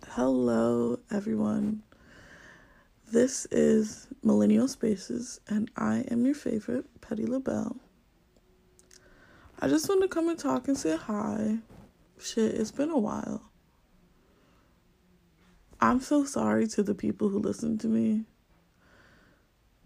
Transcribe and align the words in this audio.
Hello, 0.10 1.00
everyone. 1.10 1.82
This 3.12 3.48
is 3.50 4.07
Millennial 4.21 4.68
Spaces, 4.68 5.39
and 5.47 5.71
I 5.75 6.06
am 6.11 6.28
your 6.28 6.36
favorite, 6.36 6.86
Petty 7.02 7.25
LaBelle. 7.25 7.75
I 9.60 9.68
just 9.68 9.89
want 9.89 10.04
to 10.04 10.07
come 10.07 10.29
and 10.29 10.38
talk 10.38 10.68
and 10.68 10.78
say 10.78 10.96
hi. 10.96 11.57
Shit, 12.19 12.54
it's 12.54 12.69
been 12.69 12.92
a 12.92 13.00
while. 13.00 13.50
I'm 15.82 16.02
so 16.02 16.24
sorry 16.24 16.68
to 16.68 16.83
the 16.83 16.93
people 16.93 17.30
who 17.30 17.39
listen 17.39 17.80
to 17.80 17.88
me. 17.88 18.25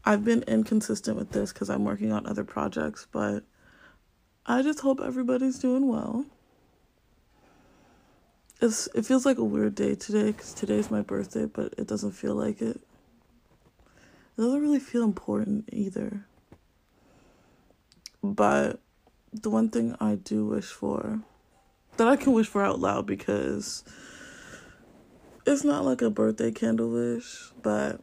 I've 0.03 0.25
been 0.25 0.44
inconsistent 0.44 1.16
with 1.16 1.31
this 1.31 1.53
because 1.53 1.69
I'm 1.69 1.85
working 1.85 2.11
on 2.11 2.25
other 2.25 2.44
projects, 2.44 3.08
but 3.09 3.45
I 4.45 4.63
just 4.63 4.81
hope 4.81 4.99
everybody's 4.99 5.59
doing 5.59 5.88
well. 5.88 6.25
It's, 8.61 8.89
it 8.94 9.05
feels 9.05 9.25
like 9.25 9.38
a 9.38 9.45
weird 9.45 9.75
day 9.75 9.95
today 9.95 10.33
because 10.33 10.53
today's 10.53 10.91
my 10.91 11.02
birthday, 11.02 11.45
but 11.45 11.73
it 11.77 11.88
doesn't 11.88 12.11
feel 12.11 12.35
like 12.35 12.61
it. 12.61 12.81
It 14.37 14.41
doesn't 14.41 14.61
really 14.61 14.79
feel 14.79 15.03
important 15.03 15.69
either. 15.71 16.25
But 18.23 18.80
the 19.31 19.49
one 19.49 19.69
thing 19.69 19.95
I 19.99 20.16
do 20.16 20.45
wish 20.45 20.66
for, 20.66 21.21
that 21.97 22.08
I 22.08 22.16
can 22.16 22.33
wish 22.33 22.47
for 22.47 22.63
out 22.63 22.80
loud 22.80 23.05
because 23.05 23.83
it's 25.45 25.63
not 25.63 25.85
like 25.85 26.02
a 26.02 26.09
birthday 26.09 26.52
candle 26.52 26.89
wish, 26.89 27.52
but 27.61 28.02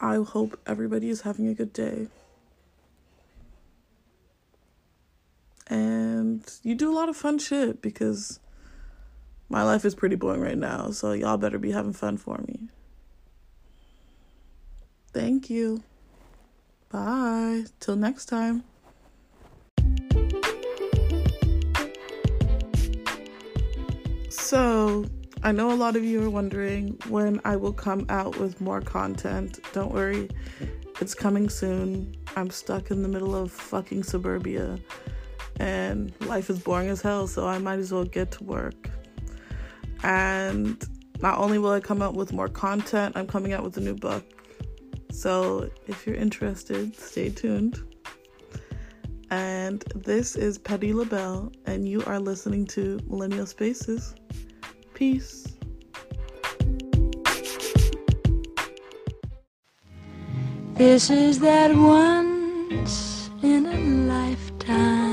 I 0.00 0.16
hope 0.16 0.58
everybody 0.66 1.08
is 1.08 1.22
having 1.22 1.46
a 1.48 1.54
good 1.54 1.72
day. 1.72 2.08
And 5.68 6.44
you 6.62 6.74
do 6.74 6.90
a 6.90 6.96
lot 6.96 7.08
of 7.08 7.16
fun 7.16 7.38
shit 7.38 7.80
because 7.80 8.40
my 9.48 9.62
life 9.62 9.84
is 9.84 9.94
pretty 9.94 10.16
boring 10.16 10.40
right 10.40 10.58
now, 10.58 10.90
so 10.90 11.12
y'all 11.12 11.36
better 11.36 11.58
be 11.58 11.70
having 11.70 11.92
fun 11.92 12.16
for 12.16 12.38
me. 12.46 12.68
Thank 15.12 15.50
you. 15.50 15.82
Bye. 16.90 17.64
Till 17.80 17.96
next 17.96 18.26
time. 18.26 18.64
So, 24.28 25.04
I 25.42 25.52
know 25.52 25.72
a 25.72 25.74
lot 25.74 25.96
of 25.96 26.04
you 26.04 26.22
are 26.24 26.30
wondering 26.30 26.98
when 27.08 27.40
I 27.44 27.56
will 27.56 27.72
come 27.72 28.04
out 28.08 28.36
with 28.38 28.60
more 28.60 28.80
content. 28.80 29.60
Don't 29.72 29.92
worry, 29.92 30.28
it's 31.00 31.14
coming 31.14 31.48
soon. 31.48 32.14
I'm 32.36 32.50
stuck 32.50 32.90
in 32.90 33.02
the 33.02 33.08
middle 33.08 33.34
of 33.34 33.50
fucking 33.50 34.02
suburbia, 34.02 34.78
and 35.58 36.12
life 36.26 36.50
is 36.50 36.58
boring 36.58 36.88
as 36.88 37.00
hell, 37.00 37.26
so 37.26 37.46
I 37.46 37.58
might 37.58 37.78
as 37.78 37.92
well 37.92 38.04
get 38.04 38.32
to 38.32 38.44
work. 38.44 38.90
And 40.02 40.82
not 41.20 41.38
only 41.38 41.58
will 41.58 41.70
I 41.70 41.80
come 41.80 42.02
out 42.02 42.14
with 42.14 42.32
more 42.32 42.48
content, 42.48 43.16
I'm 43.16 43.26
coming 43.26 43.52
out 43.52 43.62
with 43.62 43.76
a 43.76 43.80
new 43.80 43.94
book. 43.94 44.24
So 45.20 45.68
if 45.86 46.06
you're 46.06 46.16
interested, 46.16 46.96
stay 46.96 47.28
tuned. 47.28 47.78
And 49.30 49.84
this 49.94 50.34
is 50.34 50.56
Petty 50.56 50.94
LaBelle, 50.94 51.52
and 51.66 51.86
you 51.86 52.02
are 52.04 52.18
listening 52.18 52.64
to 52.68 52.98
Millennial 53.06 53.44
Spaces. 53.44 54.14
Peace. 54.94 55.46
This 60.72 61.10
is 61.10 61.38
that 61.40 61.76
once 61.76 63.28
in 63.42 63.66
a 63.66 63.78
lifetime. 64.10 65.09